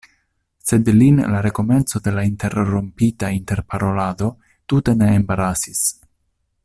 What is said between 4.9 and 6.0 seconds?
ne embarasis.